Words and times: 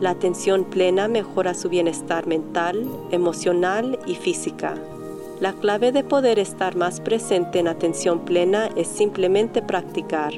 La 0.00 0.10
atención 0.10 0.64
plena 0.64 1.08
mejora 1.08 1.54
su 1.54 1.70
bienestar 1.70 2.26
mental, 2.26 2.86
emocional 3.10 3.98
y 4.06 4.14
física. 4.14 4.74
La 5.40 5.54
clave 5.54 5.90
de 5.90 6.04
poder 6.04 6.38
estar 6.38 6.76
más 6.76 7.00
presente 7.00 7.60
en 7.60 7.68
atención 7.68 8.20
plena 8.26 8.68
es 8.76 8.88
simplemente 8.88 9.62
practicar. 9.62 10.34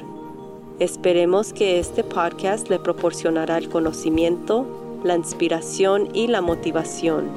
Esperemos 0.79 1.51
que 1.51 1.77
este 1.77 2.05
podcast 2.05 2.69
le 2.69 2.79
proporcionará 2.79 3.57
el 3.57 3.67
conocimiento, 3.67 4.65
la 5.03 5.17
inspiración 5.17 6.07
y 6.13 6.27
la 6.27 6.39
motivación. 6.39 7.29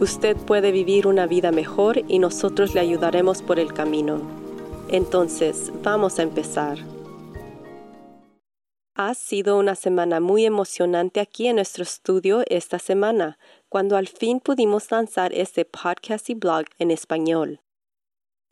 Usted 0.00 0.36
puede 0.36 0.72
vivir 0.72 1.06
una 1.06 1.28
vida 1.28 1.52
mejor 1.52 2.02
y 2.08 2.18
nosotros 2.18 2.74
le 2.74 2.80
ayudaremos 2.80 3.40
por 3.40 3.60
el 3.60 3.72
camino. 3.72 4.20
Entonces, 4.88 5.72
vamos 5.84 6.18
a 6.18 6.22
empezar. 6.22 6.93
Ha 8.96 9.14
sido 9.14 9.58
una 9.58 9.74
semana 9.74 10.20
muy 10.20 10.44
emocionante 10.44 11.18
aquí 11.18 11.48
en 11.48 11.56
nuestro 11.56 11.82
estudio 11.82 12.44
esta 12.46 12.78
semana, 12.78 13.40
cuando 13.68 13.96
al 13.96 14.06
fin 14.06 14.38
pudimos 14.38 14.88
lanzar 14.92 15.32
este 15.34 15.64
podcast 15.64 16.30
y 16.30 16.34
blog 16.34 16.66
en 16.78 16.92
español. 16.92 17.60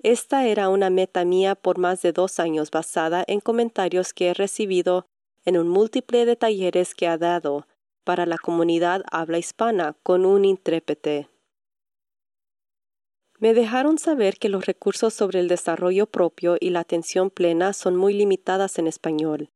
Esta 0.03 0.45
era 0.49 0.69
una 0.69 0.91
meta 0.91 1.25
mía 1.25 1.55
por 1.55 1.79
más 1.79 2.03
de 2.03 2.13
dos 2.13 2.41
años 2.41 2.73
basada 2.73 3.23
en 3.29 3.39
comentarios 3.39 4.13
que 4.13 4.31
he 4.31 4.35
recibido 4.35 5.07
en 5.45 5.59
un 5.59 5.69
múltiple 5.69 6.27
de 6.27 6.35
talleres 6.35 6.97
que 6.97 7.07
ha 7.07 7.19
dado 7.19 7.69
para 8.03 8.27
la 8.27 8.37
comunidad 8.37 9.05
habla 9.13 9.39
hispana 9.39 9.95
con 10.03 10.27
un 10.27 10.45
intérprete. 10.45 11.29
Me 13.39 13.55
dejaron 13.55 13.97
saber 13.97 14.39
que 14.39 14.49
los 14.49 14.67
recursos 14.67 15.15
sobre 15.15 15.39
el 15.39 15.47
desarrollo 15.47 16.07
propio 16.07 16.57
y 16.59 16.71
la 16.71 16.81
atención 16.81 17.31
plena 17.31 17.73
son 17.73 17.95
muy 17.95 18.13
limitadas 18.13 18.81
en 18.81 18.89
español 18.89 19.49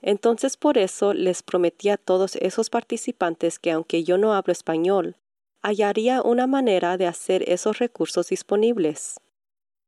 entonces 0.00 0.56
por 0.56 0.78
eso 0.78 1.12
les 1.12 1.42
prometí 1.42 1.88
a 1.88 1.96
todos 1.96 2.36
esos 2.36 2.70
participantes 2.70 3.58
que 3.58 3.72
aunque 3.72 4.04
yo 4.04 4.16
no 4.18 4.34
hablo 4.34 4.52
español, 4.52 5.16
hallaría 5.60 6.22
una 6.22 6.46
manera 6.46 6.96
de 6.96 7.06
hacer 7.06 7.48
esos 7.48 7.78
recursos 7.78 8.28
disponibles. 8.28 9.16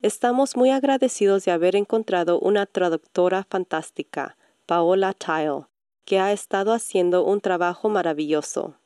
Estamos 0.03 0.57
muy 0.57 0.71
agradecidos 0.71 1.45
de 1.45 1.53
haber 1.53 1.77
encontrado 1.77 2.41
una 2.41 2.67
traductora 2.67 3.45
fantástica, 3.49 4.37
Paola 4.67 5.13
Tile, 5.13 5.67
que 6.05 6.19
ha 6.19 6.33
estado 6.33 6.73
haciendo 6.73 7.25
un 7.25 7.41
trabajo 7.41 7.89
maravilloso. 7.89 8.77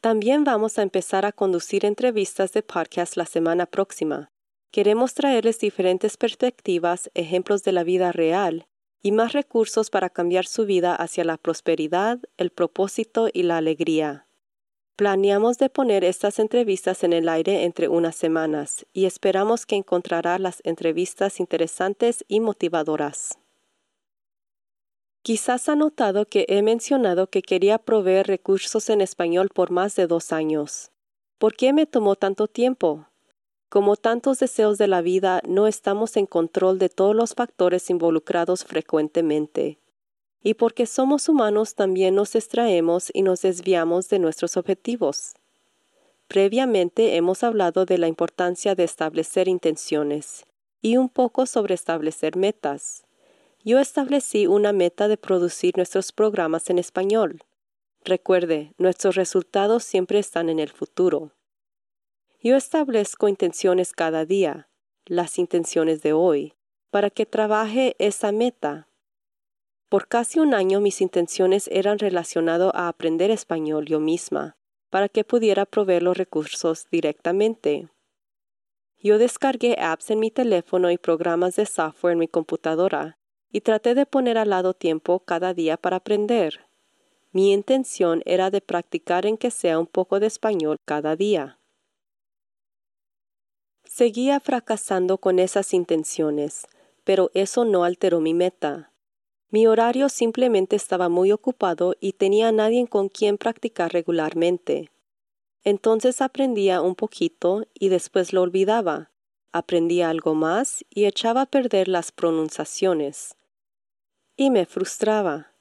También 0.00 0.42
vamos 0.42 0.78
a 0.78 0.82
empezar 0.82 1.24
a 1.24 1.32
conducir 1.32 1.84
entrevistas 1.86 2.52
de 2.52 2.62
podcast 2.62 3.16
la 3.16 3.24
semana 3.24 3.66
próxima. 3.66 4.32
Queremos 4.72 5.14
traerles 5.14 5.60
diferentes 5.60 6.16
perspectivas, 6.16 7.10
ejemplos 7.14 7.62
de 7.62 7.72
la 7.72 7.84
vida 7.84 8.10
real 8.10 8.66
y 9.02 9.12
más 9.12 9.32
recursos 9.32 9.90
para 9.90 10.08
cambiar 10.08 10.46
su 10.46 10.64
vida 10.64 10.94
hacia 10.94 11.24
la 11.24 11.36
prosperidad, 11.36 12.20
el 12.36 12.50
propósito 12.50 13.28
y 13.32 13.42
la 13.42 13.56
alegría. 13.58 14.26
Planeamos 14.96 15.58
de 15.58 15.68
poner 15.68 16.04
estas 16.04 16.38
entrevistas 16.38 17.02
en 17.02 17.12
el 17.12 17.28
aire 17.28 17.64
entre 17.64 17.88
unas 17.88 18.14
semanas 18.14 18.86
y 18.92 19.06
esperamos 19.06 19.66
que 19.66 19.76
encontrará 19.76 20.38
las 20.38 20.60
entrevistas 20.64 21.40
interesantes 21.40 22.24
y 22.28 22.40
motivadoras. 22.40 23.38
Quizás 25.22 25.68
ha 25.68 25.76
notado 25.76 26.26
que 26.26 26.46
he 26.48 26.62
mencionado 26.62 27.28
que 27.28 27.42
quería 27.42 27.78
proveer 27.78 28.26
recursos 28.26 28.90
en 28.90 29.00
español 29.00 29.50
por 29.54 29.70
más 29.70 29.96
de 29.96 30.06
dos 30.06 30.32
años. 30.32 30.90
¿Por 31.38 31.54
qué 31.54 31.72
me 31.72 31.86
tomó 31.86 32.16
tanto 32.16 32.46
tiempo? 32.48 33.06
Como 33.72 33.96
tantos 33.96 34.38
deseos 34.38 34.76
de 34.76 34.86
la 34.86 35.00
vida, 35.00 35.40
no 35.48 35.66
estamos 35.66 36.18
en 36.18 36.26
control 36.26 36.78
de 36.78 36.90
todos 36.90 37.16
los 37.16 37.32
factores 37.32 37.88
involucrados 37.88 38.66
frecuentemente. 38.66 39.78
Y 40.42 40.52
porque 40.52 40.84
somos 40.84 41.26
humanos 41.26 41.74
también 41.74 42.14
nos 42.14 42.34
extraemos 42.34 43.10
y 43.14 43.22
nos 43.22 43.40
desviamos 43.40 44.10
de 44.10 44.18
nuestros 44.18 44.58
objetivos. 44.58 45.32
Previamente 46.28 47.16
hemos 47.16 47.42
hablado 47.42 47.86
de 47.86 47.96
la 47.96 48.08
importancia 48.08 48.74
de 48.74 48.84
establecer 48.84 49.48
intenciones 49.48 50.44
y 50.82 50.98
un 50.98 51.08
poco 51.08 51.46
sobre 51.46 51.72
establecer 51.72 52.36
metas. 52.36 53.04
Yo 53.64 53.78
establecí 53.78 54.46
una 54.46 54.74
meta 54.74 55.08
de 55.08 55.16
producir 55.16 55.78
nuestros 55.78 56.12
programas 56.12 56.68
en 56.68 56.78
español. 56.78 57.40
Recuerde, 58.04 58.74
nuestros 58.76 59.14
resultados 59.14 59.82
siempre 59.82 60.18
están 60.18 60.50
en 60.50 60.58
el 60.58 60.68
futuro. 60.68 61.32
Yo 62.44 62.56
establezco 62.56 63.28
intenciones 63.28 63.92
cada 63.92 64.24
día, 64.24 64.68
las 65.06 65.38
intenciones 65.38 66.02
de 66.02 66.12
hoy, 66.12 66.54
para 66.90 67.08
que 67.08 67.24
trabaje 67.24 67.94
esa 68.00 68.32
meta. 68.32 68.88
Por 69.88 70.08
casi 70.08 70.40
un 70.40 70.52
año 70.52 70.80
mis 70.80 71.00
intenciones 71.00 71.68
eran 71.72 72.00
relacionadas 72.00 72.72
a 72.74 72.88
aprender 72.88 73.30
español 73.30 73.86
yo 73.86 74.00
misma, 74.00 74.56
para 74.90 75.08
que 75.08 75.22
pudiera 75.22 75.66
proveer 75.66 76.02
los 76.02 76.16
recursos 76.16 76.88
directamente. 76.90 77.88
Yo 78.98 79.18
descargué 79.18 79.76
apps 79.78 80.10
en 80.10 80.18
mi 80.18 80.32
teléfono 80.32 80.90
y 80.90 80.98
programas 80.98 81.54
de 81.54 81.64
software 81.64 82.14
en 82.14 82.18
mi 82.18 82.26
computadora, 82.26 83.18
y 83.52 83.60
traté 83.60 83.94
de 83.94 84.04
poner 84.04 84.36
al 84.36 84.50
lado 84.50 84.74
tiempo 84.74 85.20
cada 85.20 85.54
día 85.54 85.76
para 85.76 85.98
aprender. 85.98 86.66
Mi 87.30 87.52
intención 87.52 88.20
era 88.26 88.50
de 88.50 88.60
practicar 88.60 89.26
en 89.26 89.38
que 89.38 89.52
sea 89.52 89.78
un 89.78 89.86
poco 89.86 90.18
de 90.18 90.26
español 90.26 90.78
cada 90.84 91.14
día. 91.14 91.60
Seguía 93.94 94.40
fracasando 94.40 95.18
con 95.18 95.38
esas 95.38 95.74
intenciones, 95.74 96.66
pero 97.04 97.30
eso 97.34 97.66
no 97.66 97.84
alteró 97.84 98.20
mi 98.20 98.32
meta. 98.32 98.90
Mi 99.50 99.66
horario 99.66 100.08
simplemente 100.08 100.76
estaba 100.76 101.10
muy 101.10 101.30
ocupado 101.30 101.94
y 102.00 102.14
tenía 102.14 102.48
a 102.48 102.52
nadie 102.52 102.86
con 102.86 103.10
quien 103.10 103.36
practicar 103.36 103.92
regularmente. 103.92 104.90
Entonces 105.62 106.22
aprendía 106.22 106.80
un 106.80 106.94
poquito 106.94 107.66
y 107.74 107.90
después 107.90 108.32
lo 108.32 108.40
olvidaba. 108.40 109.10
Aprendía 109.52 110.08
algo 110.08 110.34
más 110.34 110.86
y 110.88 111.04
echaba 111.04 111.42
a 111.42 111.46
perder 111.50 111.88
las 111.88 112.12
pronunciaciones. 112.12 113.36
Y 114.38 114.48
me 114.48 114.64
frustraba. 114.64 115.52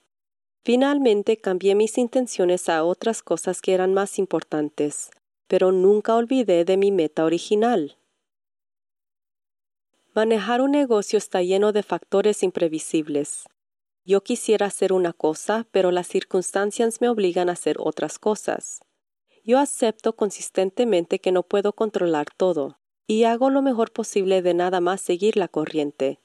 Finalmente 0.63 1.35
cambié 1.35 1.75
mis 1.75 1.97
intenciones 1.97 2.69
a 2.69 2.85
otras 2.85 3.23
cosas 3.23 3.61
que 3.61 3.73
eran 3.73 3.93
más 3.93 4.17
importantes, 4.17 5.11
pero 5.49 5.73
nunca 5.73 6.15
olvidé 6.15 6.63
de 6.63 6.77
mi 6.77 6.91
meta 6.91 7.25
original. 7.25 7.97
Manejar 10.13 10.59
un 10.59 10.71
negocio 10.71 11.17
está 11.17 11.41
lleno 11.41 11.71
de 11.71 11.83
factores 11.83 12.43
imprevisibles. 12.43 13.45
Yo 14.03 14.21
quisiera 14.21 14.65
hacer 14.65 14.91
una 14.91 15.13
cosa, 15.13 15.65
pero 15.71 15.89
las 15.89 16.07
circunstancias 16.07 16.99
me 16.99 17.07
obligan 17.07 17.47
a 17.47 17.53
hacer 17.53 17.77
otras 17.79 18.19
cosas. 18.19 18.81
Yo 19.45 19.57
acepto 19.57 20.17
consistentemente 20.17 21.19
que 21.19 21.31
no 21.31 21.43
puedo 21.43 21.71
controlar 21.71 22.27
todo, 22.35 22.77
y 23.07 23.23
hago 23.23 23.49
lo 23.49 23.61
mejor 23.61 23.93
posible 23.93 24.41
de 24.41 24.53
nada 24.53 24.81
más 24.81 24.99
seguir 24.99 25.37
la 25.37 25.47
corriente. 25.47 26.19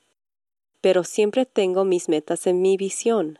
Pero 0.81 1.05
siempre 1.05 1.47
tengo 1.47 1.85
mis 1.85 2.09
metas 2.09 2.49
en 2.49 2.61
mi 2.61 2.77
visión. 2.77 3.39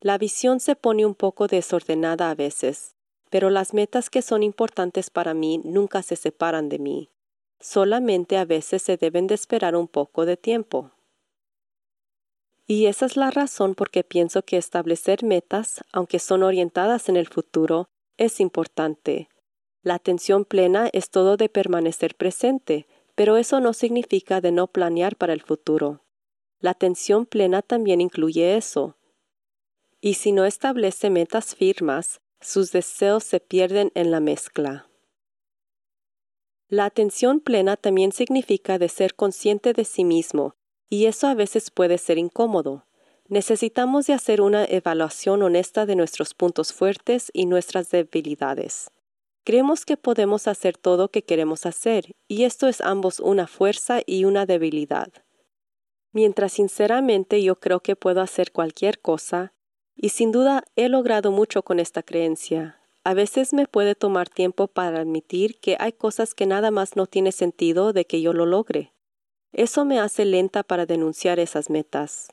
La 0.00 0.18
visión 0.18 0.60
se 0.60 0.76
pone 0.76 1.06
un 1.06 1.14
poco 1.14 1.46
desordenada 1.46 2.28
a 2.28 2.34
veces, 2.34 2.94
pero 3.30 3.48
las 3.48 3.72
metas 3.72 4.10
que 4.10 4.20
son 4.20 4.42
importantes 4.42 5.08
para 5.08 5.32
mí 5.32 5.62
nunca 5.64 6.02
se 6.02 6.16
separan 6.16 6.68
de 6.68 6.78
mí 6.78 7.11
solamente 7.62 8.36
a 8.36 8.44
veces 8.44 8.82
se 8.82 8.96
deben 8.98 9.26
de 9.26 9.34
esperar 9.34 9.76
un 9.76 9.88
poco 9.88 10.26
de 10.26 10.36
tiempo. 10.36 10.90
Y 12.66 12.86
esa 12.86 13.06
es 13.06 13.16
la 13.16 13.30
razón 13.30 13.74
por 13.74 13.90
que 13.90 14.04
pienso 14.04 14.42
que 14.42 14.56
establecer 14.56 15.24
metas, 15.24 15.82
aunque 15.92 16.18
son 16.18 16.42
orientadas 16.42 17.08
en 17.08 17.16
el 17.16 17.28
futuro, 17.28 17.88
es 18.16 18.40
importante. 18.40 19.28
La 19.82 19.94
atención 19.94 20.44
plena 20.44 20.88
es 20.92 21.10
todo 21.10 21.36
de 21.36 21.48
permanecer 21.48 22.14
presente, 22.14 22.86
pero 23.14 23.36
eso 23.36 23.60
no 23.60 23.72
significa 23.72 24.40
de 24.40 24.52
no 24.52 24.68
planear 24.68 25.16
para 25.16 25.32
el 25.32 25.42
futuro. 25.42 26.04
La 26.60 26.70
atención 26.70 27.26
plena 27.26 27.62
también 27.62 28.00
incluye 28.00 28.56
eso. 28.56 28.96
Y 30.00 30.14
si 30.14 30.32
no 30.32 30.44
establece 30.44 31.10
metas 31.10 31.54
firmas, 31.54 32.20
sus 32.40 32.72
deseos 32.72 33.24
se 33.24 33.40
pierden 33.40 33.92
en 33.94 34.10
la 34.10 34.20
mezcla. 34.20 34.88
La 36.72 36.86
atención 36.86 37.40
plena 37.40 37.76
también 37.76 38.12
significa 38.12 38.78
de 38.78 38.88
ser 38.88 39.14
consciente 39.14 39.74
de 39.74 39.84
sí 39.84 40.04
mismo, 40.04 40.54
y 40.88 41.04
eso 41.04 41.26
a 41.26 41.34
veces 41.34 41.70
puede 41.70 41.98
ser 41.98 42.16
incómodo. 42.16 42.86
Necesitamos 43.28 44.06
de 44.06 44.14
hacer 44.14 44.40
una 44.40 44.64
evaluación 44.64 45.42
honesta 45.42 45.84
de 45.84 45.96
nuestros 45.96 46.32
puntos 46.32 46.72
fuertes 46.72 47.30
y 47.34 47.44
nuestras 47.44 47.90
debilidades. 47.90 48.90
Creemos 49.44 49.84
que 49.84 49.98
podemos 49.98 50.48
hacer 50.48 50.78
todo 50.78 51.10
que 51.10 51.24
queremos 51.24 51.66
hacer, 51.66 52.12
y 52.26 52.44
esto 52.44 52.68
es 52.68 52.80
ambos 52.80 53.20
una 53.20 53.46
fuerza 53.46 54.00
y 54.06 54.24
una 54.24 54.46
debilidad. 54.46 55.08
Mientras 56.10 56.54
sinceramente 56.54 57.42
yo 57.42 57.60
creo 57.60 57.80
que 57.80 57.96
puedo 57.96 58.22
hacer 58.22 58.50
cualquier 58.50 58.98
cosa, 58.98 59.52
y 59.94 60.08
sin 60.08 60.32
duda 60.32 60.64
he 60.74 60.88
logrado 60.88 61.32
mucho 61.32 61.64
con 61.64 61.80
esta 61.80 62.02
creencia, 62.02 62.81
a 63.04 63.14
veces 63.14 63.52
me 63.52 63.66
puede 63.66 63.94
tomar 63.94 64.28
tiempo 64.28 64.68
para 64.68 65.00
admitir 65.00 65.58
que 65.58 65.76
hay 65.80 65.92
cosas 65.92 66.34
que 66.34 66.46
nada 66.46 66.70
más 66.70 66.94
no 66.94 67.06
tiene 67.06 67.32
sentido 67.32 67.92
de 67.92 68.04
que 68.04 68.20
yo 68.20 68.32
lo 68.32 68.46
logre. 68.46 68.92
Eso 69.52 69.84
me 69.84 69.98
hace 69.98 70.24
lenta 70.24 70.62
para 70.62 70.86
denunciar 70.86 71.38
esas 71.40 71.68
metas. 71.68 72.28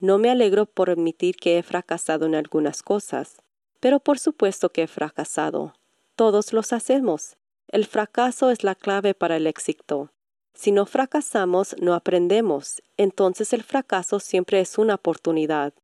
No 0.00 0.18
me 0.18 0.30
alegro 0.30 0.66
por 0.66 0.90
admitir 0.90 1.36
que 1.36 1.58
he 1.58 1.62
fracasado 1.62 2.26
en 2.26 2.34
algunas 2.34 2.82
cosas, 2.82 3.42
pero 3.80 4.00
por 4.00 4.18
supuesto 4.18 4.70
que 4.70 4.82
he 4.82 4.86
fracasado. 4.86 5.74
Todos 6.16 6.52
los 6.52 6.72
hacemos. 6.72 7.36
El 7.68 7.84
fracaso 7.84 8.50
es 8.50 8.64
la 8.64 8.74
clave 8.74 9.14
para 9.14 9.36
el 9.36 9.46
éxito. 9.46 10.10
Si 10.54 10.72
no 10.72 10.86
fracasamos, 10.86 11.76
no 11.80 11.94
aprendemos, 11.94 12.82
entonces 12.96 13.52
el 13.52 13.62
fracaso 13.62 14.18
siempre 14.18 14.60
es 14.60 14.78
una 14.78 14.94
oportunidad. 14.94 15.74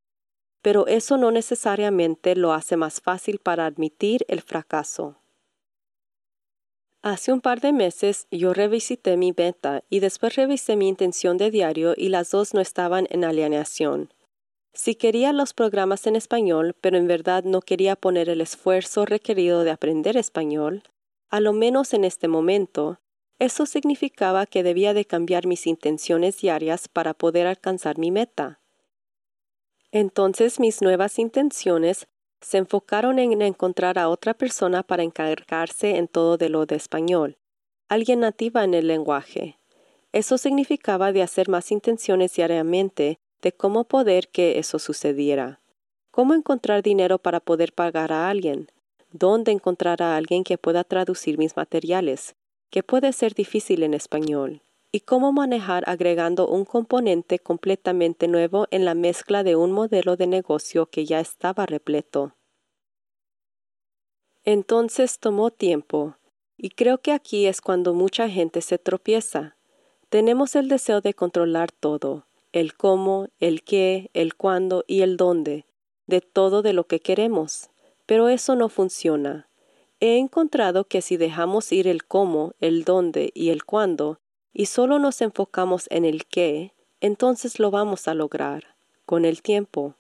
Pero 0.65 0.87
eso 0.87 1.19
no 1.19 1.31
necesariamente 1.31 2.35
lo 2.35 2.55
hace 2.55 2.79
más 2.79 3.03
fácil 3.03 3.39
para 3.39 3.67
admitir 3.67 4.25
el 4.29 4.41
fracaso. 4.41 5.19
Hace 7.03 7.35
un 7.35 7.43
par 7.43 7.61
de 7.61 7.75
meses 7.75 8.27
yo 8.31 8.55
revisité 8.55 9.19
mi 9.19 9.35
meta 9.37 9.85
y 9.91 10.01
después 10.01 10.37
revisé 10.37 10.75
mi 10.77 10.89
intención 10.89 11.37
de 11.37 11.51
diario 11.51 11.93
y 11.95 12.09
las 12.09 12.31
dos 12.31 12.55
no 12.55 12.63
estaban 12.63 13.07
en 13.11 13.25
alineación. 13.25 14.15
Si 14.73 14.95
quería 14.95 15.35
los 15.35 15.53
programas 15.53 16.07
en 16.07 16.17
español, 16.17 16.75
pero 16.81 16.97
en 16.97 17.09
verdad 17.09 17.45
no 17.45 17.61
quería 17.61 17.95
poner 17.95 18.31
el 18.31 18.41
esfuerzo 18.41 19.05
requerido 19.05 19.65
de 19.65 19.71
aprender 19.71 20.17
español, 20.17 20.83
a 21.29 21.41
lo 21.41 21.53
menos 21.53 21.93
en 21.93 22.05
este 22.05 22.27
momento, 22.27 23.01
eso 23.39 23.67
significaba 23.67 24.47
que 24.47 24.63
debía 24.63 24.95
de 24.95 25.05
cambiar 25.05 25.47
mis 25.47 25.67
intenciones 25.67 26.41
diarias 26.41 26.89
para 26.89 27.13
poder 27.13 27.47
alcanzar 27.47 27.99
mi 27.99 28.11
meta. 28.11 28.61
Entonces 29.95 30.59
mis 30.59 30.83
nuevas 30.83 31.21
intenciones 31.21 32.09
se 32.41 32.59
enfocaron 32.59 33.21
en 33.21 33.41
encontrar 33.41 33.97
a 33.97 34.09
otra 34.09 34.35
persona 34.35 34.83
para 34.83 35.05
encargarse 35.05 35.99
en 35.99 36.09
todo 36.09 36.37
de 36.37 36.49
lo 36.49 36.67
de 36.67 36.75
español, 36.75 37.39
alguien 37.89 38.19
nativa 38.19 38.65
en 38.65 38.75
el 38.75 38.89
lenguaje. 38.89 39.57
Eso 40.11 40.37
significaba 40.37 41.13
de 41.13 41.23
hacer 41.23 41.49
más 41.49 41.71
intenciones 41.71 42.35
diariamente 42.35 43.21
de 43.41 43.53
cómo 43.53 43.85
poder 43.85 44.31
que 44.31 44.59
eso 44.59 44.81
sucediera. 44.81 45.61
Cómo 46.11 46.35
encontrar 46.35 46.83
dinero 46.83 47.19
para 47.19 47.39
poder 47.39 47.73
pagar 47.73 48.13
a 48.13 48.29
alguien. 48.29 48.73
Dónde 49.13 49.53
encontrar 49.53 50.03
a 50.03 50.17
alguien 50.17 50.43
que 50.43 50.59
pueda 50.59 50.83
traducir 50.83 51.39
mis 51.39 51.57
materiales, 51.57 52.35
que 52.69 52.83
puede 52.83 53.13
ser 53.13 53.33
difícil 53.35 53.85
en 53.85 53.95
español. 53.95 54.61
Y 54.95 55.01
cómo 55.01 55.33
manejar 55.33 55.83
agregando 55.89 56.47
un 56.47 56.65
componente 56.65 57.41
completamente 57.41 58.29
nuevo 58.29 58.69
en 58.71 58.85
la 58.85 58.95
mezcla 58.95 59.43
de 59.43 59.57
un 59.57 59.73
modelo 59.73 60.15
de 60.15 60.29
negocio 60.29 60.87
que 60.87 61.05
ya 61.05 61.19
estaba 61.19 61.67
repleto. 61.67 62.37
Entonces 64.45 65.19
tomó 65.19 65.51
tiempo, 65.51 66.15
y 66.57 66.71
creo 66.71 66.99
que 66.99 67.11
aquí 67.11 67.47
es 67.47 67.61
cuando 67.61 67.93
mucha 67.93 68.29
gente 68.29 68.61
se 68.61 68.79
tropieza. 68.79 69.57
Tenemos 70.11 70.55
el 70.55 70.69
deseo 70.69 71.01
de 71.01 71.13
controlar 71.13 71.73
todo, 71.73 72.29
el 72.53 72.77
cómo, 72.77 73.27
el 73.41 73.65
qué, 73.65 74.13
el 74.15 74.37
cuándo 74.37 74.85
y 74.87 75.01
el 75.01 75.17
dónde, 75.17 75.67
de 76.07 76.21
todo 76.21 76.63
de 76.63 76.73
lo 76.73 76.87
que 76.87 77.01
queremos. 77.01 77.69
Pero 78.07 78.29
eso 78.29 78.55
no 78.55 78.69
funciona. 78.69 79.49
He 79.99 80.19
encontrado 80.19 80.85
que 80.85 81.03
si 81.03 81.17
dejamos 81.17 81.73
ir 81.73 81.89
el 81.89 82.05
cómo, 82.05 82.53
el 82.61 82.85
dónde 82.85 83.33
y 83.35 83.49
el 83.51 83.65
cuándo, 83.65 84.21
y 84.55 84.67
solo 84.67 84.99
nos 84.99 85.21
enfocamos 85.21 85.87
en 85.91 86.07
el 86.07 86.25
qué, 86.25 86.73
entonces 87.01 87.59
lo 87.59 87.71
vamos 87.71 88.09
a 88.09 88.15
lograr, 88.15 88.77
con 89.05 89.25
el 89.25 89.43
tiempo. 89.43 89.97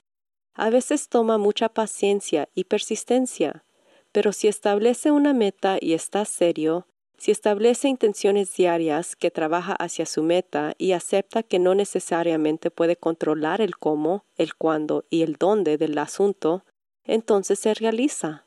A 0.54 0.70
veces 0.70 1.08
toma 1.08 1.36
mucha 1.36 1.68
paciencia 1.68 2.48
y 2.54 2.64
persistencia, 2.64 3.64
pero 4.12 4.32
si 4.32 4.46
establece 4.46 5.10
una 5.10 5.34
meta 5.34 5.76
y 5.80 5.92
está 5.92 6.24
serio, 6.24 6.86
si 7.18 7.30
establece 7.30 7.88
intenciones 7.88 8.54
diarias 8.56 9.16
que 9.16 9.30
trabaja 9.30 9.72
hacia 9.72 10.06
su 10.06 10.22
meta 10.22 10.74
y 10.78 10.92
acepta 10.92 11.42
que 11.42 11.58
no 11.58 11.74
necesariamente 11.74 12.70
puede 12.70 12.96
controlar 12.96 13.60
el 13.60 13.76
cómo, 13.76 14.24
el 14.36 14.54
cuándo 14.54 15.04
y 15.10 15.22
el 15.22 15.34
dónde 15.34 15.78
del 15.78 15.98
asunto, 15.98 16.64
entonces 17.04 17.58
se 17.58 17.74
realiza. 17.74 18.46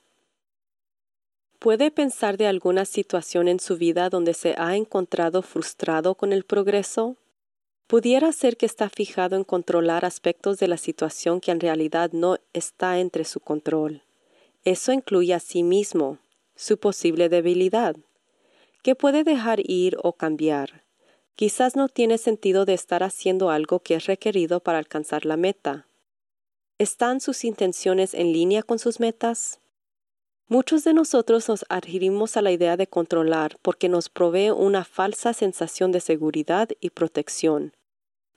¿Puede 1.60 1.90
pensar 1.90 2.38
de 2.38 2.46
alguna 2.46 2.86
situación 2.86 3.48
en 3.48 3.60
su 3.60 3.78
vida 3.78 4.10
donde 4.10 4.36
se 4.36 4.54
ha 4.60 4.76
encontrado 4.76 5.42
frustrado 5.42 6.14
con 6.14 6.32
el 6.32 6.44
progreso? 6.44 7.18
Pudiera 7.88 8.32
ser 8.32 8.58
que 8.58 8.68
está 8.68 8.90
fijado 8.90 9.36
en 9.36 9.44
controlar 9.44 10.06
aspectos 10.06 10.60
de 10.60 10.68
la 10.68 10.78
situación 10.78 11.42
que 11.42 11.50
en 11.50 11.60
realidad 11.60 12.12
no 12.12 12.38
está 12.54 13.00
entre 13.00 13.24
su 13.26 13.40
control. 13.40 14.04
Eso 14.66 14.92
incluye 14.92 15.34
a 15.34 15.40
sí 15.40 15.64
mismo, 15.64 16.20
su 16.56 16.78
posible 16.78 17.28
debilidad, 17.28 17.96
que 18.84 18.94
puede 18.94 19.24
dejar 19.24 19.60
ir 19.64 19.98
o 20.04 20.14
cambiar. 20.14 20.84
Quizás 21.36 21.76
no 21.76 21.88
tiene 21.88 22.20
sentido 22.20 22.66
de 22.66 22.76
estar 22.76 23.02
haciendo 23.02 23.50
algo 23.50 23.80
que 23.80 23.96
es 23.96 24.06
requerido 24.06 24.60
para 24.60 24.78
alcanzar 24.78 25.26
la 25.26 25.38
meta. 25.38 25.88
¿Están 26.78 27.20
sus 27.20 27.44
intenciones 27.44 28.14
en 28.14 28.32
línea 28.32 28.62
con 28.62 28.78
sus 28.78 29.00
metas? 29.00 29.60
Muchos 30.50 30.86
de 30.86 30.94
nosotros 30.94 31.50
nos 31.50 31.66
adherimos 31.68 32.38
a 32.38 32.42
la 32.42 32.52
idea 32.52 32.78
de 32.78 32.88
controlar 32.88 33.58
porque 33.62 33.90
nos 33.90 34.08
provee 34.08 34.52
una 34.52 34.86
falsa 34.86 35.34
sensación 35.34 35.92
de 35.92 36.00
seguridad 36.00 36.70
y 36.80 36.92
protección, 36.92 37.74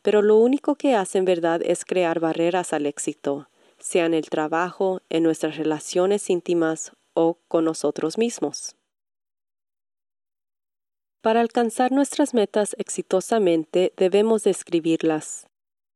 pero 0.02 0.20
lo 0.20 0.36
único 0.36 0.74
que 0.74 0.96
hace 0.96 1.18
en 1.18 1.24
verdad 1.24 1.60
es 1.62 1.84
crear 1.84 2.18
barreras 2.18 2.72
al 2.72 2.86
éxito, 2.86 3.48
sea 3.78 4.06
en 4.06 4.14
el 4.14 4.28
trabajo, 4.28 5.02
en 5.08 5.22
nuestras 5.22 5.56
relaciones 5.56 6.30
íntimas 6.30 6.90
o 7.14 7.38
con 7.46 7.64
nosotros 7.64 8.18
mismos. 8.18 8.74
Para 11.20 11.42
alcanzar 11.42 11.92
nuestras 11.92 12.34
metas 12.34 12.74
exitosamente 12.76 13.92
debemos 13.96 14.42
de 14.42 14.50
escribirlas. 14.50 15.46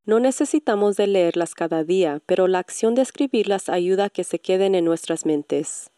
No 0.04 0.20
necesitamos 0.20 0.96
de 0.96 1.08
leerlas 1.08 1.54
cada 1.54 1.82
día, 1.82 2.22
pero 2.26 2.46
la 2.46 2.60
acción 2.60 2.94
de 2.94 3.02
escribirlas 3.02 3.68
ayuda 3.68 4.04
a 4.04 4.10
que 4.10 4.22
se 4.22 4.38
queden 4.38 4.76
en 4.76 4.84
nuestras 4.84 5.26
mentes. 5.26 5.90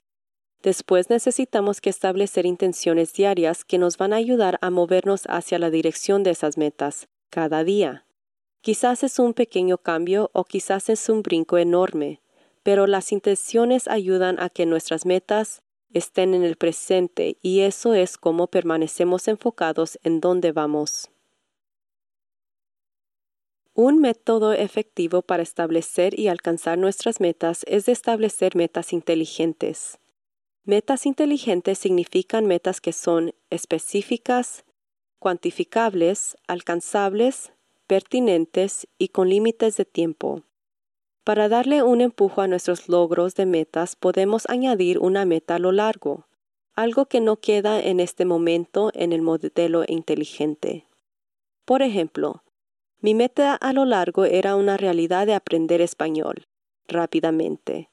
Después 0.67 1.11
necesitamos 1.11 1.81
que 1.81 1.91
establecer 1.91 2.45
intenciones 2.45 3.13
diarias 3.13 3.65
que 3.65 3.79
nos 3.79 3.99
van 3.99 4.13
a 4.13 4.17
ayudar 4.17 4.59
a 4.63 4.71
movernos 4.71 5.23
hacia 5.29 5.61
la 5.61 5.71
dirección 5.71 6.25
de 6.25 6.31
esas 6.31 6.59
metas, 6.59 7.07
cada 7.31 7.63
día. 7.63 8.05
Quizás 8.63 9.05
es 9.05 9.21
un 9.21 9.33
pequeño 9.33 9.79
cambio 9.79 10.29
o 10.33 10.43
quizás 10.43 10.89
es 10.89 11.09
un 11.09 11.23
brinco 11.23 11.57
enorme, 11.57 12.21
pero 12.65 12.89
las 12.89 13.13
intenciones 13.13 13.87
ayudan 13.87 14.41
a 14.41 14.49
que 14.51 14.67
nuestras 14.67 15.07
metas 15.07 15.63
estén 15.93 16.35
en 16.35 16.43
el 16.43 16.57
presente 16.57 17.37
y 17.43 17.61
eso 17.61 17.95
es 17.95 18.19
como 18.19 18.49
permanecemos 18.49 19.29
enfocados 19.29 20.01
en 20.03 20.21
dónde 20.21 20.51
vamos. 20.51 21.11
Un 23.73 24.01
método 24.01 24.53
efectivo 24.53 25.23
para 25.23 25.45
establecer 25.45 26.19
y 26.19 26.27
alcanzar 26.27 26.77
nuestras 26.77 27.21
metas 27.21 27.63
es 27.69 27.89
establecer 27.89 28.57
metas 28.57 28.93
inteligentes. 28.93 30.01
Metas 30.67 31.07
inteligentes 31.07 31.79
significan 31.79 32.45
metas 32.45 32.81
que 32.81 32.93
son 32.93 33.33
específicas, 33.51 34.65
cuantificables, 35.21 36.37
alcanzables, 36.49 37.53
pertinentes 37.87 38.89
y 38.99 39.11
con 39.11 39.29
límites 39.29 39.77
de 39.77 39.85
tiempo. 39.85 40.43
Para 41.23 41.49
darle 41.49 41.85
un 41.85 42.01
empujo 42.01 42.41
a 42.41 42.49
nuestros 42.49 42.89
logros 42.89 43.37
de 43.37 43.47
metas 43.47 43.95
podemos 43.95 44.45
añadir 44.49 44.99
una 44.99 45.25
meta 45.25 45.55
a 45.55 45.59
lo 45.61 45.71
largo, 45.71 46.27
algo 46.75 47.07
que 47.07 47.21
no 47.21 47.37
queda 47.37 47.81
en 47.81 48.01
este 48.01 48.25
momento 48.25 48.91
en 48.93 49.13
el 49.13 49.23
modelo 49.23 49.85
inteligente. 49.87 50.89
Por 51.65 51.83
ejemplo, 51.83 52.43
mi 52.99 53.15
meta 53.15 53.55
a 53.55 53.73
lo 53.73 53.85
largo 53.85 54.25
era 54.25 54.57
una 54.57 54.77
realidad 54.77 55.29
de 55.29 55.35
aprender 55.35 55.81
español 55.81 56.49
rápidamente. 56.89 57.89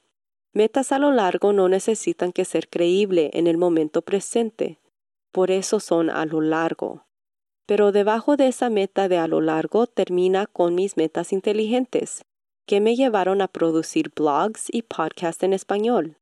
Metas 0.54 0.92
a 0.92 1.00
lo 1.00 1.10
largo 1.10 1.52
no 1.52 1.68
necesitan 1.68 2.32
que 2.32 2.44
ser 2.44 2.68
creíble 2.68 3.30
en 3.34 3.48
el 3.48 3.58
momento 3.58 4.02
presente, 4.02 4.78
por 5.32 5.50
eso 5.50 5.80
son 5.80 6.10
a 6.10 6.24
lo 6.26 6.40
largo. 6.40 7.06
Pero 7.66 7.90
debajo 7.90 8.36
de 8.36 8.46
esa 8.46 8.70
meta 8.70 9.08
de 9.08 9.18
a 9.18 9.26
lo 9.26 9.40
largo 9.40 9.88
termina 9.88 10.46
con 10.46 10.76
mis 10.76 10.96
metas 10.96 11.32
inteligentes, 11.32 12.24
que 12.66 12.80
me 12.80 12.94
llevaron 12.94 13.42
a 13.42 13.48
producir 13.48 14.12
blogs 14.14 14.68
y 14.70 14.82
podcasts 14.82 15.42
en 15.42 15.54
español. 15.54 16.18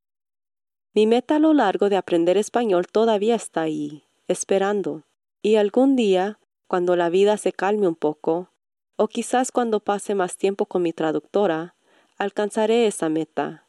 Mi 0.95 1.07
meta 1.07 1.37
a 1.37 1.39
lo 1.39 1.53
largo 1.53 1.91
de 1.91 1.97
aprender 1.97 2.39
español 2.39 2.87
todavía 2.87 3.35
está 3.35 3.61
ahí, 3.61 4.05
esperando, 4.29 5.05
y 5.43 5.57
algún 5.57 5.95
día, 5.95 6.39
cuando 6.69 6.97
la 6.97 7.11
vida 7.11 7.37
se 7.37 7.53
calme 7.53 7.87
un 7.87 7.97
poco, 7.97 8.49
o 8.97 9.09
quizás 9.09 9.53
cuando 9.53 9.81
pase 9.81 10.15
más 10.15 10.39
tiempo 10.39 10.65
con 10.65 10.81
mi 10.81 10.95
traductora, 10.95 11.75
alcanzaré 12.17 12.87
esa 12.87 13.11
meta. 13.11 13.67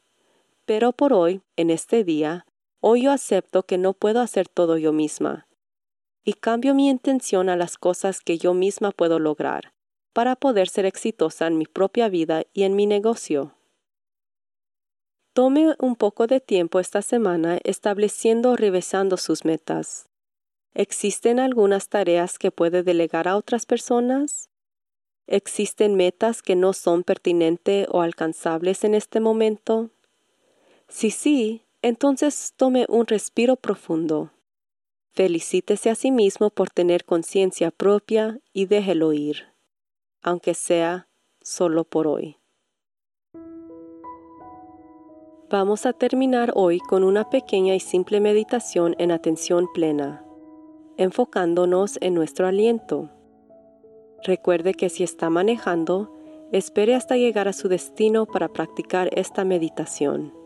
Pero 0.66 0.92
por 0.92 1.12
hoy, 1.12 1.42
en 1.56 1.70
este 1.70 2.04
día, 2.04 2.46
Hoy 2.86 3.04
yo 3.04 3.12
acepto 3.12 3.62
que 3.62 3.78
no 3.78 3.94
puedo 3.94 4.20
hacer 4.20 4.46
todo 4.46 4.76
yo 4.76 4.92
misma 4.92 5.48
y 6.22 6.34
cambio 6.34 6.74
mi 6.74 6.90
intención 6.90 7.48
a 7.48 7.56
las 7.56 7.78
cosas 7.78 8.20
que 8.20 8.36
yo 8.36 8.52
misma 8.52 8.90
puedo 8.90 9.18
lograr 9.18 9.72
para 10.12 10.36
poder 10.36 10.68
ser 10.68 10.84
exitosa 10.84 11.46
en 11.46 11.56
mi 11.56 11.64
propia 11.64 12.10
vida 12.10 12.42
y 12.52 12.64
en 12.64 12.76
mi 12.76 12.84
negocio. 12.84 13.56
Tome 15.32 15.74
un 15.78 15.96
poco 15.96 16.26
de 16.26 16.40
tiempo 16.40 16.78
esta 16.78 17.00
semana 17.00 17.58
estableciendo 17.64 18.50
o 18.50 18.56
revisando 18.56 19.16
sus 19.16 19.46
metas. 19.46 20.10
¿Existen 20.74 21.40
algunas 21.40 21.88
tareas 21.88 22.38
que 22.38 22.50
puede 22.50 22.82
delegar 22.82 23.28
a 23.28 23.38
otras 23.38 23.64
personas? 23.64 24.50
¿Existen 25.26 25.94
metas 25.94 26.42
que 26.42 26.54
no 26.54 26.74
son 26.74 27.02
pertinentes 27.02 27.86
o 27.90 28.02
alcanzables 28.02 28.84
en 28.84 28.94
este 28.94 29.20
momento? 29.20 29.93
Si 30.88 31.10
sí, 31.10 31.62
entonces 31.82 32.54
tome 32.56 32.86
un 32.88 33.06
respiro 33.06 33.56
profundo. 33.56 34.30
Felicítese 35.12 35.90
a 35.90 35.94
sí 35.94 36.10
mismo 36.10 36.50
por 36.50 36.70
tener 36.70 37.04
conciencia 37.04 37.70
propia 37.70 38.40
y 38.52 38.66
déjelo 38.66 39.12
ir, 39.12 39.44
aunque 40.22 40.54
sea 40.54 41.08
solo 41.40 41.84
por 41.84 42.06
hoy. 42.06 42.38
Vamos 45.50 45.86
a 45.86 45.92
terminar 45.92 46.52
hoy 46.56 46.80
con 46.80 47.04
una 47.04 47.30
pequeña 47.30 47.76
y 47.76 47.80
simple 47.80 48.18
meditación 48.18 48.96
en 48.98 49.12
atención 49.12 49.68
plena, 49.72 50.24
enfocándonos 50.96 51.98
en 52.00 52.14
nuestro 52.14 52.48
aliento. 52.48 53.10
Recuerde 54.24 54.74
que 54.74 54.88
si 54.88 55.04
está 55.04 55.30
manejando, 55.30 56.12
espere 56.50 56.94
hasta 56.94 57.16
llegar 57.16 57.46
a 57.46 57.52
su 57.52 57.68
destino 57.68 58.26
para 58.26 58.48
practicar 58.48 59.10
esta 59.12 59.44
meditación. 59.44 60.43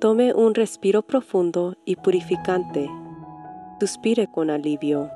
Tome 0.00 0.32
un 0.32 0.54
respiro 0.54 1.02
profundo 1.02 1.74
y 1.84 1.96
purificante. 1.96 2.88
Suspire 3.80 4.28
con 4.30 4.48
alivio. 4.48 5.10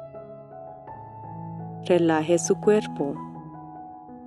Relaje 1.85 2.37
su 2.41 2.57
cuerpo. 2.57 3.15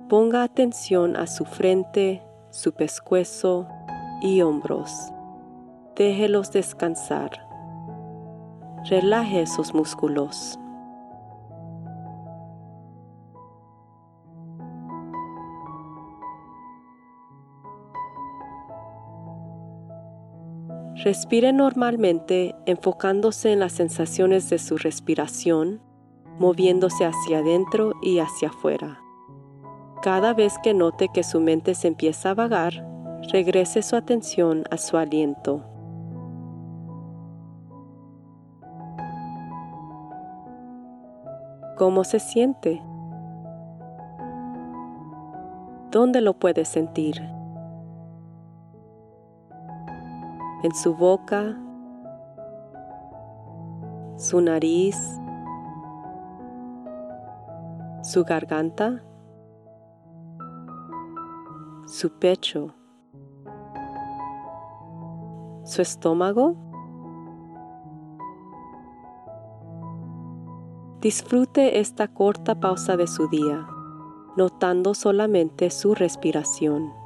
Ponga 0.08 0.42
atención 0.44 1.14
a 1.14 1.26
su 1.26 1.44
frente, 1.44 2.22
su 2.48 2.72
pescuezo 2.72 3.68
y 4.22 4.40
hombros. 4.40 5.12
Déjelos 5.94 6.50
descansar. 6.52 7.32
Relaje 8.88 9.42
esos 9.42 9.74
músculos. 9.74 10.58
Respire 21.04 21.52
normalmente 21.52 22.54
enfocándose 22.64 23.52
en 23.52 23.60
las 23.60 23.72
sensaciones 23.72 24.48
de 24.48 24.58
su 24.58 24.78
respiración, 24.78 25.82
moviéndose 26.38 27.04
hacia 27.04 27.38
adentro 27.40 27.92
y 28.02 28.18
hacia 28.18 28.48
afuera. 28.48 28.98
Cada 30.02 30.32
vez 30.32 30.54
que 30.62 30.72
note 30.72 31.08
que 31.12 31.22
su 31.22 31.40
mente 31.40 31.74
se 31.74 31.88
empieza 31.88 32.30
a 32.30 32.34
vagar, 32.34 32.86
regrese 33.30 33.82
su 33.82 33.94
atención 33.94 34.64
a 34.70 34.78
su 34.78 34.96
aliento. 34.96 35.64
¿Cómo 41.76 42.04
se 42.04 42.20
siente? 42.20 42.82
¿Dónde 45.90 46.22
lo 46.22 46.32
puede 46.38 46.64
sentir? 46.64 47.35
En 50.66 50.74
su 50.74 50.96
boca, 50.96 51.56
su 54.16 54.40
nariz, 54.40 54.96
su 58.02 58.24
garganta, 58.24 59.00
su 61.86 62.18
pecho, 62.18 62.74
su 65.62 65.82
estómago. 65.82 66.56
Disfrute 71.00 71.78
esta 71.78 72.08
corta 72.08 72.58
pausa 72.58 72.96
de 72.96 73.06
su 73.06 73.28
día, 73.28 73.68
notando 74.36 74.94
solamente 74.94 75.70
su 75.70 75.94
respiración. 75.94 77.05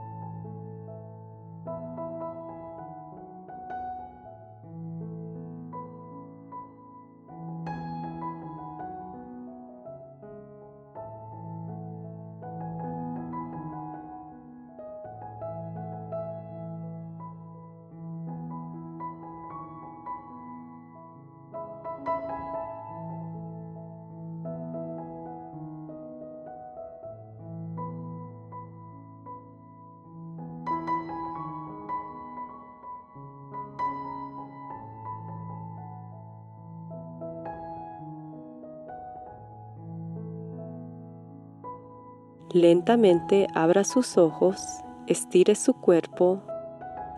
Lentamente 42.52 43.46
abra 43.54 43.84
sus 43.84 44.18
ojos, 44.18 44.60
estire 45.06 45.54
su 45.54 45.74
cuerpo, 45.74 46.42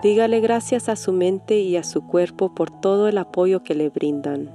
dígale 0.03 0.41
gracias 0.41 0.91
a 0.91 0.97
su 0.97 1.11
mente 1.13 1.59
y 1.61 1.79
a 1.79 1.85
su 1.85 2.07
cuerpo 2.07 2.55
por 2.55 2.71
todo 2.83 3.09
el 3.09 3.17
apoyo 3.17 3.63
que 3.63 3.75
le 3.75 3.89
brindan. 3.89 4.51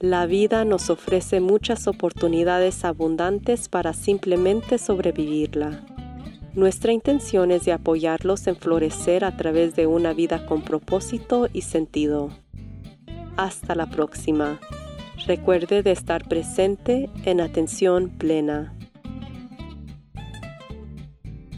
La 0.00 0.26
vida 0.26 0.64
nos 0.64 0.90
ofrece 0.90 1.40
muchas 1.40 1.86
oportunidades 1.86 2.84
abundantes 2.84 3.68
para 3.68 3.92
simplemente 3.92 4.78
sobrevivirla. 4.78 5.93
Nuestra 6.54 6.92
intención 6.92 7.50
es 7.50 7.64
de 7.64 7.72
apoyarlos 7.72 8.46
en 8.46 8.54
florecer 8.54 9.24
a 9.24 9.36
través 9.36 9.74
de 9.74 9.88
una 9.88 10.12
vida 10.12 10.46
con 10.46 10.62
propósito 10.62 11.48
y 11.52 11.62
sentido. 11.62 12.30
Hasta 13.36 13.74
la 13.74 13.86
próxima. 13.86 14.60
Recuerde 15.26 15.82
de 15.82 15.90
estar 15.90 16.28
presente 16.28 17.10
en 17.24 17.40
atención 17.40 18.08
plena. 18.08 18.72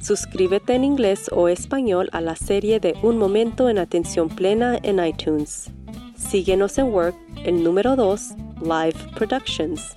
Suscríbete 0.01 0.75
en 0.75 0.85
inglés 0.85 1.29
o 1.31 1.49
español 1.49 2.09
a 2.13 2.23
la 2.23 2.37
serie 2.37 2.81
de 2.81 2.95
Un 3.03 3.19
Momento 3.19 3.69
en 3.69 3.79
Atención 3.79 4.29
Plena 4.31 4.79
en 4.83 5.05
iTunes. 5.05 5.71
Síguenos 6.17 6.79
en 6.79 6.87
Work, 6.87 7.17
el 7.45 7.63
número 7.63 7.97
2, 7.97 8.35
Live 8.63 8.97
Productions. 9.17 9.97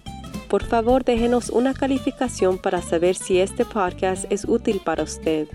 Por 0.50 0.63
favor, 0.63 1.03
déjenos 1.03 1.51
una 1.51 1.75
calificación 1.75 2.58
para 2.58 2.82
saber 2.82 3.15
si 3.15 3.39
este 3.39 3.65
podcast 3.65 4.25
es 4.32 4.46
útil 4.46 4.82
para 4.84 5.03
usted. 5.03 5.48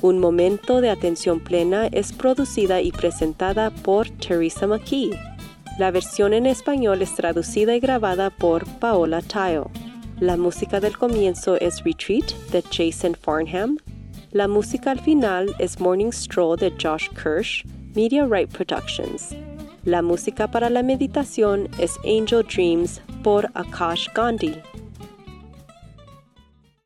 Un 0.00 0.18
momento 0.18 0.80
de 0.80 0.88
atención 0.88 1.40
plena 1.40 1.88
es 1.88 2.12
producida 2.12 2.80
y 2.80 2.90
presentada 2.90 3.70
por 3.70 4.08
Teresa 4.08 4.66
McKee. 4.66 5.10
La 5.78 5.90
versión 5.90 6.32
en 6.32 6.46
español 6.46 7.02
es 7.02 7.14
traducida 7.14 7.76
y 7.76 7.80
grabada 7.80 8.30
por 8.30 8.64
Paola 8.78 9.20
Tile. 9.20 9.64
La 10.20 10.36
música 10.38 10.80
del 10.80 10.96
comienzo 10.96 11.56
es 11.56 11.84
Retreat 11.84 12.32
de 12.50 12.62
Jason 12.62 13.14
Farnham. 13.14 13.76
La 14.32 14.48
música 14.48 14.90
al 14.90 15.00
final 15.00 15.54
es 15.58 15.78
Morning 15.80 16.12
Stroll 16.12 16.58
de 16.58 16.72
Josh 16.82 17.08
Kirsch, 17.10 17.64
Media 17.94 18.24
Right 18.24 18.50
Productions. 18.50 19.34
La 19.84 20.02
música 20.02 20.50
para 20.50 20.70
la 20.70 20.82
meditación 20.82 21.68
es 21.78 21.96
Angel 21.98 22.44
Dreams 22.44 23.00
por 23.22 23.50
Akash 23.54 24.08
Gandhi. 24.14 24.56